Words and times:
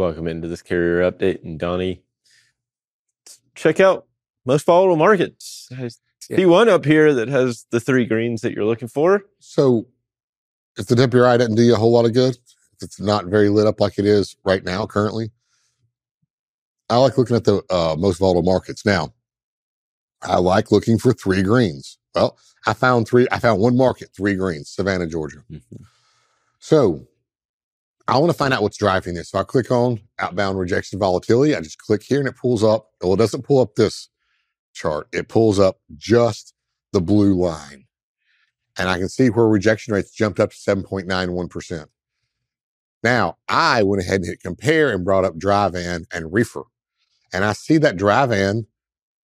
Welcome 0.00 0.28
into 0.28 0.48
this 0.48 0.62
carrier 0.62 1.02
update. 1.12 1.44
And 1.44 1.58
Donny, 1.58 2.00
check 3.54 3.80
out 3.80 4.06
most 4.46 4.64
volatile 4.64 4.96
markets. 4.96 5.68
I 5.76 5.90
see 6.22 6.46
one 6.46 6.70
up 6.70 6.86
here 6.86 7.12
that 7.12 7.28
has 7.28 7.66
the 7.70 7.80
three 7.80 8.06
greens 8.06 8.40
that 8.40 8.54
you're 8.54 8.64
looking 8.64 8.88
for. 8.88 9.24
So 9.40 9.88
if 10.78 10.86
the 10.86 10.94
WRI 10.94 11.36
doesn't 11.36 11.54
do 11.54 11.60
you 11.60 11.74
a 11.74 11.76
whole 11.76 11.92
lot 11.92 12.06
of 12.06 12.14
good, 12.14 12.34
if 12.34 12.82
it's 12.82 12.98
not 12.98 13.26
very 13.26 13.50
lit 13.50 13.66
up 13.66 13.78
like 13.78 13.98
it 13.98 14.06
is 14.06 14.36
right 14.42 14.64
now 14.64 14.86
currently, 14.86 15.32
I 16.88 16.96
like 16.96 17.18
looking 17.18 17.36
at 17.36 17.44
the 17.44 17.62
uh, 17.68 17.94
most 17.98 18.20
volatile 18.20 18.40
markets. 18.40 18.86
Now, 18.86 19.12
I 20.22 20.38
like 20.38 20.72
looking 20.72 20.96
for 20.96 21.12
three 21.12 21.42
greens. 21.42 21.98
Well, 22.14 22.38
I 22.66 22.72
found 22.72 23.06
three. 23.06 23.26
I 23.30 23.38
found 23.38 23.60
one 23.60 23.76
market, 23.76 24.08
three 24.16 24.34
greens, 24.34 24.70
Savannah, 24.70 25.06
Georgia. 25.06 25.44
Mm-hmm. 25.50 25.82
So 26.58 27.06
I 28.10 28.18
want 28.18 28.32
to 28.32 28.36
find 28.36 28.52
out 28.52 28.62
what's 28.62 28.76
driving 28.76 29.14
this. 29.14 29.30
So 29.30 29.38
I 29.38 29.44
click 29.44 29.70
on 29.70 30.00
outbound 30.18 30.58
rejection 30.58 30.98
volatility. 30.98 31.54
I 31.54 31.60
just 31.60 31.78
click 31.78 32.02
here 32.02 32.18
and 32.18 32.26
it 32.26 32.36
pulls 32.36 32.64
up. 32.64 32.88
Well, 33.00 33.14
it 33.14 33.18
doesn't 33.18 33.44
pull 33.44 33.60
up 33.60 33.76
this 33.76 34.08
chart. 34.74 35.06
It 35.12 35.28
pulls 35.28 35.60
up 35.60 35.78
just 35.96 36.52
the 36.92 37.00
blue 37.00 37.34
line. 37.34 37.86
And 38.76 38.88
I 38.88 38.98
can 38.98 39.08
see 39.08 39.30
where 39.30 39.46
rejection 39.46 39.94
rates 39.94 40.10
jumped 40.10 40.40
up 40.40 40.50
to 40.50 40.56
7.91%. 40.56 41.86
Now, 43.04 43.38
I 43.48 43.84
went 43.84 44.02
ahead 44.02 44.16
and 44.16 44.26
hit 44.26 44.40
compare 44.40 44.90
and 44.90 45.04
brought 45.04 45.24
up 45.24 45.38
dry 45.38 45.68
van 45.68 46.06
and 46.12 46.32
reefer. 46.32 46.64
And 47.32 47.44
I 47.44 47.52
see 47.52 47.78
that 47.78 47.96
dry 47.96 48.26
van 48.26 48.66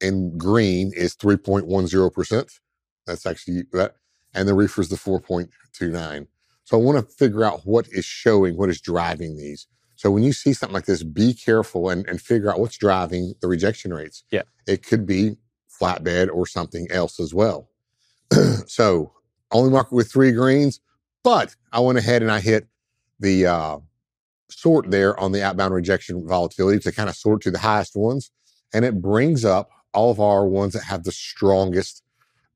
in 0.01 0.39
green 0.39 0.93
is 0.95 1.17
3.10%. 1.17 2.61
That's 3.05 3.27
actually 3.27 3.65
that. 3.73 3.97
And 4.33 4.47
the 4.47 4.55
reefer 4.55 4.81
is 4.81 4.91
the 4.91 4.97
4.29. 4.97 6.29
So 6.67 6.77
I 6.77 6.83
want 6.83 6.99
to 6.99 7.15
figure 7.15 7.45
out 7.45 7.61
what 7.63 7.87
is 7.93 8.05
showing, 8.05 8.57
what 8.57 8.69
is 8.69 8.81
driving 8.81 9.37
these. 9.37 9.69
So 9.95 10.11
when 10.11 10.25
you 10.25 10.33
see 10.33 10.53
something 10.53 10.75
like 10.75 10.87
this, 10.87 11.05
be 11.05 11.33
careful 11.33 11.91
and, 11.91 12.05
and 12.09 12.21
figure 12.21 12.51
out 12.51 12.59
what's 12.59 12.77
driving 12.77 13.35
the 13.41 13.47
rejection 13.47 13.95
rates. 13.95 14.25
Yeah. 14.33 14.43
It 14.67 14.85
could 14.85 15.07
be 15.07 15.37
flatbed 15.81 16.29
or 16.29 16.45
something 16.45 16.89
else 16.91 17.21
as 17.21 17.33
well. 17.33 17.71
so 18.67 19.13
only 19.53 19.71
market 19.71 19.93
with 19.93 20.11
three 20.11 20.33
greens, 20.33 20.81
but 21.23 21.55
I 21.71 21.79
went 21.79 21.99
ahead 21.99 22.23
and 22.23 22.33
I 22.33 22.41
hit 22.41 22.67
the 23.21 23.47
uh, 23.47 23.79
sort 24.51 24.91
there 24.91 25.19
on 25.21 25.31
the 25.31 25.45
outbound 25.45 25.73
rejection 25.73 26.27
volatility 26.27 26.81
to 26.81 26.91
kind 26.91 27.09
of 27.09 27.15
sort 27.15 27.43
to 27.43 27.53
the 27.53 27.61
highest 27.61 27.95
ones. 27.95 28.33
And 28.75 28.85
it 28.85 29.01
brings 29.01 29.45
up 29.45 29.71
all 29.95 30.11
of 30.11 30.19
our 30.19 30.45
ones 30.45 30.73
that 30.73 30.83
have 30.83 31.05
the 31.05 31.13
strongest 31.13 32.03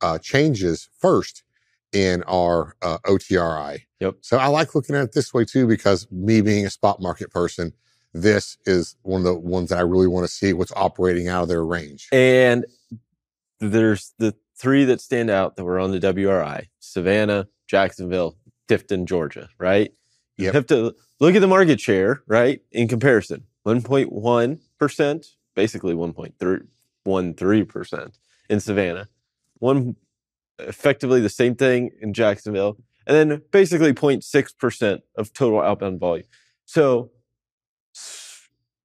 uh, 0.01 0.19
changes 0.19 0.89
first 0.99 1.45
in 1.93 2.23
our 2.25 2.75
uh, 2.83 2.99
OTRI. 3.07 3.81
Yep. 4.01 4.17
So 4.21 4.37
I 4.39 4.49
like 4.49 4.75
looking 4.75 4.97
at 4.97 5.05
it 5.05 5.13
this 5.13 5.33
way 5.35 5.45
too, 5.45 5.67
because 5.67 6.07
me 6.11 6.41
being 6.41 6.65
a 6.67 6.71
spot 6.71 7.01
market 7.03 7.31
person, 7.31 7.73
this 8.13 8.57
is 8.65 8.97
one 9.03 9.21
of 9.21 9.25
the 9.25 9.35
ones 9.39 9.69
that 9.71 9.79
I 9.79 9.83
really 9.83 10.09
want 10.09 10.27
to 10.27 10.33
see 10.33 10.53
what's 10.53 10.73
operating 10.75 11.29
out 11.29 11.43
of 11.43 11.49
their 11.49 11.65
range. 11.65 12.09
And 12.13 12.65
there's 13.61 14.13
the 14.19 14.35
three 14.57 14.85
that 14.87 15.01
stand 15.01 15.31
out 15.31 15.55
that 15.57 15.65
were 15.65 15.79
on 15.79 15.93
the 15.93 16.01
WRI 16.01 16.69
Savannah, 16.81 17.47
Jacksonville, 17.67 18.37
Tifton, 18.69 19.05
Georgia, 19.07 19.49
right? 19.59 19.93
You 20.37 20.47
Yep. 20.47 20.55
have 20.55 20.67
to 20.69 20.95
look 21.21 21.35
at 21.35 21.41
the 21.41 21.47
market 21.47 21.81
share, 21.81 22.23
right? 22.27 22.61
In 22.73 22.89
comparison 22.89 23.45
1.1%, 23.67 25.27
basically 25.55 25.95
1.13% 25.95 28.13
in 28.49 28.61
Savannah, 28.61 29.09
one 29.59 29.97
effectively 30.69 31.21
the 31.21 31.29
same 31.29 31.55
thing 31.55 31.91
in 32.01 32.13
Jacksonville, 32.15 32.77
and 33.07 33.17
then 33.31 33.43
basically 33.51 33.93
0.6% 33.93 35.01
of 35.17 35.33
total 35.33 35.61
outbound 35.61 36.01
volume. 36.01 36.27
So, 36.65 37.11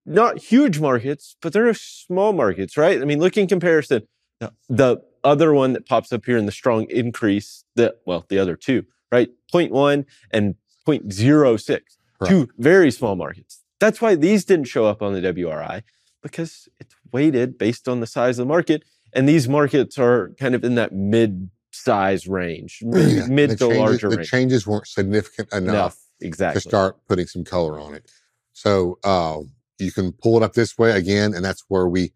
not 0.05 0.37
huge 0.39 0.79
markets, 0.79 1.35
but 1.41 1.53
they're 1.53 1.73
small 1.73 2.33
markets, 2.33 2.77
right? 2.77 3.01
I 3.01 3.05
mean, 3.05 3.19
look 3.19 3.37
in 3.37 3.47
comparison. 3.47 4.07
The- 4.39 4.53
The 4.69 4.97
other 5.23 5.53
one 5.53 5.73
that 5.73 5.87
pops 5.87 6.13
up 6.13 6.25
here 6.25 6.37
in 6.37 6.45
the 6.45 6.51
strong 6.51 6.85
increase, 6.89 7.63
the 7.75 7.95
well, 8.05 8.25
the 8.29 8.37
other 8.37 8.55
two, 8.55 8.85
right? 9.11 9.29
0.1 9.51 10.05
and 10.31 10.55
0.06, 10.85 11.97
Right. 12.21 12.29
two 12.29 12.47
very 12.59 12.91
small 12.91 13.15
markets. 13.15 13.63
That's 13.79 13.99
why 14.01 14.13
these 14.15 14.45
didn't 14.45 14.67
show 14.67 14.85
up 14.85 15.01
on 15.01 15.13
the 15.13 15.21
WRI 15.21 15.81
because 16.21 16.69
it's 16.79 16.95
weighted 17.11 17.57
based 17.57 17.87
on 17.87 17.99
the 18.01 18.07
size 18.07 18.37
of 18.39 18.45
the 18.45 18.49
market. 18.53 18.83
And 19.13 19.27
these 19.27 19.49
markets 19.49 19.97
are 19.97 20.31
kind 20.39 20.53
of 20.55 20.63
in 20.63 20.75
that 20.75 20.93
mid 20.93 21.49
size 21.75 22.27
range, 22.27 22.79
mid, 22.83 23.11
Yeah, 23.17 23.27
mid 23.27 23.49
to 23.51 23.57
changes, 23.57 23.77
larger 23.77 24.09
the 24.09 24.17
range. 24.17 24.29
changes 24.29 24.67
weren't 24.67 24.87
significant 24.87 25.51
enough 25.53 25.69
Enough. 25.73 25.97
Exactly. 26.21 26.61
to 26.61 26.67
start 26.69 26.97
putting 27.07 27.27
some 27.27 27.43
color 27.43 27.79
on 27.79 27.93
it. 27.93 28.09
So 28.53 28.97
uh, 29.03 29.39
you 29.79 29.91
can 29.91 30.11
pull 30.13 30.37
it 30.37 30.43
up 30.43 30.53
this 30.53 30.77
way 30.77 30.91
again, 30.91 31.33
and 31.33 31.43
that's 31.43 31.63
where 31.67 31.87
we 31.87 32.13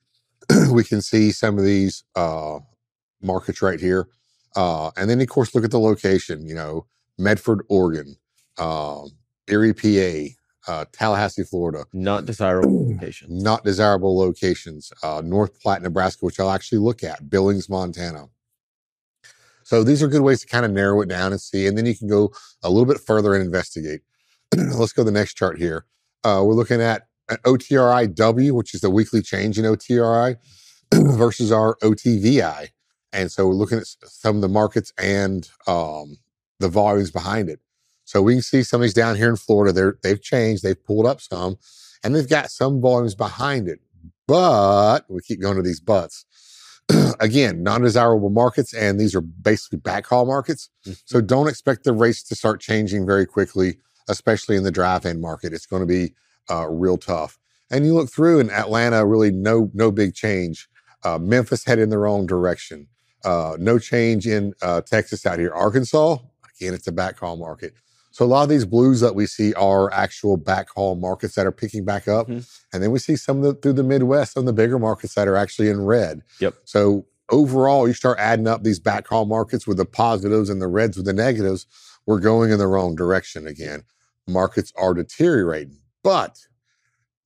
we 0.72 0.84
can 0.84 1.02
see 1.02 1.32
some 1.32 1.58
of 1.58 1.66
these 1.66 2.04
uh, 2.16 2.60
markets 3.22 3.62
right 3.62 3.80
here. 3.80 4.08
Uh, 4.56 4.92
and 4.98 5.10
then 5.10 5.22
of 5.22 5.28
course 5.30 5.54
look 5.54 5.64
at 5.66 5.72
the 5.72 5.80
location. 5.80 6.46
You 6.46 6.56
know, 6.56 6.86
Medford, 7.18 7.62
Oregon, 7.70 8.16
um, 8.58 9.10
Erie, 9.48 9.74
PA, 9.74 10.72
uh, 10.72 10.86
Tallahassee, 10.94 11.44
Florida. 11.44 11.86
Not 11.94 12.26
desirable 12.26 12.88
locations. 12.94 13.44
Not 13.44 13.64
desirable 13.66 14.18
locations. 14.18 14.92
Uh, 15.04 15.22
North 15.24 15.60
Platte, 15.62 15.82
Nebraska, 15.82 16.26
which 16.26 16.40
I'll 16.40 16.52
actually 16.52 16.80
look 16.80 17.04
at. 17.04 17.30
Billings, 17.30 17.68
Montana. 17.70 18.28
So 19.70 19.84
these 19.84 20.02
are 20.02 20.08
good 20.08 20.24
ways 20.24 20.42
to 20.42 20.48
kind 20.48 20.66
of 20.66 20.72
narrow 20.72 21.00
it 21.02 21.10
down 21.10 21.32
and 21.32 21.40
see. 21.40 21.68
And 21.68 21.78
then 21.78 21.86
you 21.86 21.96
can 21.96 22.08
go 22.08 22.34
a 22.64 22.72
little 22.72 22.92
bit 22.92 23.00
further 23.00 23.36
and 23.36 23.46
investigate. 23.46 24.02
Let's 24.56 24.94
go 24.94 25.04
to 25.04 25.06
the 25.06 25.12
next 25.12 25.36
chart 25.36 25.60
here. 25.60 25.86
Uh, 26.24 26.42
we're 26.44 26.56
looking 26.56 26.82
at 26.82 27.06
an 27.30 27.38
OTRIW, 27.46 28.54
which 28.54 28.74
is 28.74 28.82
the 28.82 28.90
weekly 28.90 29.22
change 29.22 29.60
in 29.60 29.66
OTRI 29.66 30.38
versus 30.92 31.52
our 31.52 31.76
OTVI. 31.84 32.70
And 33.14 33.32
so 33.32 33.48
we're 33.48 33.54
looking 33.54 33.78
at 33.78 33.86
some 33.86 34.38
of 34.38 34.42
the 34.42 34.50
markets 34.50 34.92
and 34.98 35.48
um, 35.68 36.18
the 36.60 36.68
volumes 36.68 37.12
behind 37.12 37.48
it. 37.48 37.60
So 38.06 38.24
we 38.24 38.34
can 38.34 38.42
see 38.42 38.64
some 38.64 38.82
of 38.82 38.86
these 38.86 38.96
down 38.96 39.18
here 39.18 39.30
in 39.30 39.36
Florida. 39.36 39.72
They're 39.72 40.00
they've 40.02 40.20
changed. 40.20 40.64
They've 40.64 40.84
pulled 40.84 41.06
up 41.06 41.22
some, 41.22 41.60
and 42.04 42.16
they've 42.16 42.28
got 42.28 42.50
some 42.50 42.82
volumes 42.82 43.14
behind 43.14 43.68
it. 43.68 43.82
But 44.26 45.06
we 45.10 45.22
keep 45.22 45.40
going 45.40 45.58
to 45.58 45.62
these 45.62 45.80
buts. 45.80 46.26
Again, 47.20 47.64
non-desirable 47.64 48.30
markets, 48.30 48.74
and 48.74 49.00
these 49.00 49.16
are 49.16 49.22
basically 49.22 49.80
backhaul 49.80 50.26
markets. 50.26 50.70
So 51.06 51.22
don't 51.22 51.48
expect 51.48 51.84
the 51.84 51.94
rates 51.94 52.24
to 52.24 52.36
start 52.36 52.62
changing 52.62 53.06
very 53.06 53.26
quickly, 53.26 53.78
especially 54.08 54.56
in 54.56 54.64
the 54.64 54.72
dry 54.72 54.98
van 55.00 55.22
market. 55.22 55.54
It's 55.54 55.66
going 55.66 55.82
to 55.82 55.86
be 55.86 56.14
uh, 56.50 56.68
real 56.70 56.98
tough. 56.98 57.38
And 57.70 57.86
you 57.86 57.94
look 57.94 58.10
through, 58.12 58.40
in 58.40 58.50
Atlanta 58.50 59.06
really 59.06 59.32
no 59.32 59.70
no 59.74 59.92
big 59.92 60.16
change. 60.16 60.68
Uh, 61.04 61.20
Memphis 61.20 61.64
headed 61.66 61.84
in 61.84 61.90
the 61.90 61.98
wrong 61.98 62.26
direction. 62.26 62.88
Uh, 63.24 63.56
no 63.60 63.78
change 63.78 64.26
in 64.26 64.54
uh, 64.62 64.82
Texas 64.82 65.26
out 65.26 65.40
here. 65.40 65.54
Arkansas, 65.54 66.18
again, 66.56 66.74
it's 66.74 66.88
a 66.88 66.92
backhaul 66.92 67.38
market. 67.38 67.74
So 68.12 68.26
a 68.26 68.28
lot 68.28 68.44
of 68.44 68.50
these 68.50 68.66
blues 68.66 69.00
that 69.02 69.16
we 69.16 69.26
see 69.28 69.54
are 69.54 69.92
actual 69.94 70.38
backhaul 70.38 71.00
markets 71.00 71.36
that 71.36 71.46
are 71.46 71.52
picking 71.52 71.86
back 71.86 72.08
up, 72.08 72.28
Mhm. 72.28 72.48
and 72.74 72.82
then 72.84 72.92
we 72.92 73.00
see 73.00 73.16
some 73.16 73.38
of 73.38 73.44
the 73.44 73.54
through 73.54 73.74
the 73.74 73.84
Midwest, 73.84 74.34
some 74.34 74.42
of 74.42 74.46
the 74.48 74.54
bigger 74.54 74.80
markets 74.80 75.14
that 75.16 75.28
are 75.28 75.36
actually 75.36 75.70
in 75.70 75.86
red. 75.86 76.22
Yep. 76.40 76.56
So 76.66 77.06
overall, 77.30 77.88
you 77.88 77.94
start 77.94 78.18
adding 78.20 78.48
up 78.48 78.64
these 78.64 78.80
backhaul 78.80 79.28
markets 79.28 79.68
with 79.68 79.78
the 79.78 79.86
positives 79.86 80.50
and 80.50 80.62
the 80.62 80.68
reds 80.68 80.98
with 80.98 81.06
the 81.06 81.14
negatives. 81.14 81.68
We're 82.08 82.20
going 82.20 82.52
in 82.52 82.58
the 82.58 82.68
wrong 82.68 82.96
direction 82.96 83.46
again. 83.46 83.84
Markets 84.28 84.74
are 84.76 84.94
deteriorating, 84.96 85.78
but 86.04 86.40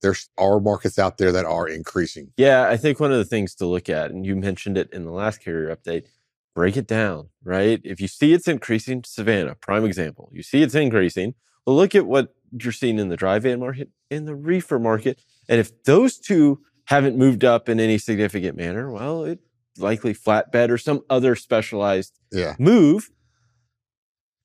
there 0.02 0.14
are 0.36 0.60
markets 0.60 0.98
out 0.98 1.16
there 1.16 1.32
that 1.32 1.46
are 1.46 1.66
increasing. 1.66 2.30
Yeah, 2.36 2.68
I 2.68 2.76
think 2.76 3.00
one 3.00 3.10
of 3.10 3.16
the 3.16 3.24
things 3.24 3.54
to 3.54 3.66
look 3.66 3.88
at, 3.88 4.10
and 4.10 4.26
you 4.26 4.36
mentioned 4.36 4.76
it 4.76 4.90
in 4.92 5.06
the 5.06 5.10
last 5.12 5.40
carrier 5.40 5.74
update, 5.74 6.04
break 6.54 6.76
it 6.76 6.86
down, 6.86 7.28
right? 7.42 7.80
If 7.84 8.00
you 8.00 8.08
see 8.08 8.32
it's 8.32 8.48
increasing, 8.48 9.02
Savannah, 9.04 9.54
prime 9.56 9.84
example, 9.84 10.30
you 10.32 10.42
see 10.42 10.62
it's 10.62 10.74
increasing, 10.74 11.34
well, 11.66 11.76
look 11.76 11.94
at 11.94 12.06
what 12.06 12.34
you're 12.52 12.72
seeing 12.72 12.98
in 12.98 13.08
the 13.08 13.16
dry 13.16 13.38
van 13.38 13.58
market, 13.60 13.90
in 14.10 14.24
the 14.24 14.34
reefer 14.34 14.78
market. 14.78 15.20
And 15.48 15.58
if 15.60 15.82
those 15.84 16.18
two 16.18 16.60
haven't 16.86 17.16
moved 17.16 17.44
up 17.44 17.68
in 17.68 17.80
any 17.80 17.98
significant 17.98 18.56
manner, 18.56 18.90
well, 18.90 19.24
it 19.24 19.40
likely 19.78 20.14
flatbed 20.14 20.70
or 20.70 20.78
some 20.78 21.02
other 21.10 21.34
specialized 21.34 22.18
Yeah. 22.30 22.54
move. 22.58 23.10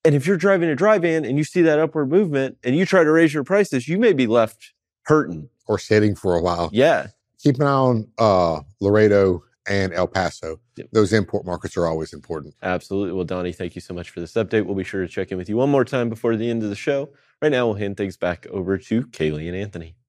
And 0.05 0.15
if 0.15 0.25
you're 0.25 0.37
driving 0.37 0.69
a 0.69 0.75
dry 0.75 0.97
van 0.97 1.25
and 1.25 1.37
you 1.37 1.43
see 1.43 1.61
that 1.61 1.77
upward 1.77 2.09
movement 2.09 2.57
and 2.63 2.75
you 2.75 2.85
try 2.85 3.03
to 3.03 3.11
raise 3.11 3.33
your 3.33 3.43
prices, 3.43 3.87
you 3.87 3.99
may 3.99 4.13
be 4.13 4.25
left 4.27 4.73
hurting. 5.03 5.49
Or 5.67 5.77
sitting 5.77 6.15
for 6.15 6.35
a 6.35 6.41
while. 6.41 6.69
Yeah. 6.73 7.07
Keep 7.43 7.57
an 7.57 7.67
eye 7.67 7.71
on 7.71 8.07
uh, 8.17 8.61
Laredo 8.79 9.43
and 9.69 9.93
El 9.93 10.07
Paso. 10.07 10.59
Yep. 10.75 10.87
Those 10.91 11.13
import 11.13 11.45
markets 11.45 11.77
are 11.77 11.85
always 11.85 12.11
important. 12.11 12.55
Absolutely. 12.61 13.13
Well, 13.13 13.23
Donny, 13.23 13.53
thank 13.53 13.75
you 13.75 13.81
so 13.81 13.93
much 13.93 14.09
for 14.09 14.19
this 14.19 14.33
update. 14.33 14.65
We'll 14.65 14.75
be 14.75 14.83
sure 14.83 15.01
to 15.01 15.07
check 15.07 15.31
in 15.31 15.37
with 15.37 15.47
you 15.47 15.57
one 15.57 15.69
more 15.69 15.85
time 15.85 16.09
before 16.09 16.35
the 16.35 16.49
end 16.49 16.63
of 16.63 16.69
the 16.69 16.75
show. 16.75 17.09
Right 17.41 17.51
now, 17.51 17.67
we'll 17.67 17.75
hand 17.75 17.95
things 17.95 18.17
back 18.17 18.47
over 18.47 18.77
to 18.77 19.03
Kaylee 19.03 19.47
and 19.47 19.55
Anthony. 19.55 19.95